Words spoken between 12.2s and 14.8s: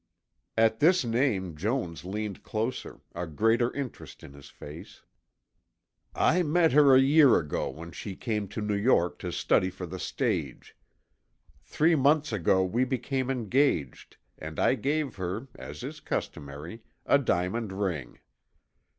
ago we became engaged and I